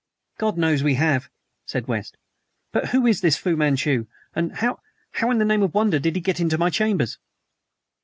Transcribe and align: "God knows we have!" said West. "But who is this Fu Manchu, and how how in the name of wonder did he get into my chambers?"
"God 0.39 0.57
knows 0.57 0.81
we 0.81 0.95
have!" 0.95 1.29
said 1.67 1.87
West. 1.87 2.17
"But 2.71 2.87
who 2.87 3.05
is 3.05 3.21
this 3.21 3.37
Fu 3.37 3.55
Manchu, 3.55 4.07
and 4.33 4.51
how 4.55 4.79
how 5.11 5.29
in 5.29 5.37
the 5.37 5.45
name 5.45 5.61
of 5.61 5.75
wonder 5.75 5.99
did 5.99 6.15
he 6.15 6.21
get 6.23 6.39
into 6.39 6.57
my 6.57 6.71
chambers?" 6.71 7.19